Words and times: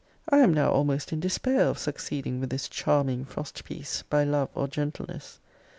I 0.29 0.37
am 0.39 0.51
now 0.51 0.71
almost 0.71 1.13
in 1.13 1.19
despair 1.19 1.67
of 1.67 1.77
succeeding 1.77 2.39
with 2.39 2.49
this 2.49 2.67
charming 2.67 3.23
frost 3.23 3.63
piece 3.63 4.01
by 4.01 4.23
love 4.23 4.49
or 4.55 4.67
gentleness. 4.67 5.37